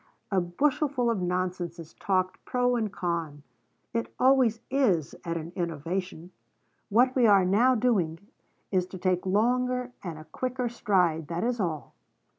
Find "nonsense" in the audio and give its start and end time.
1.21-1.77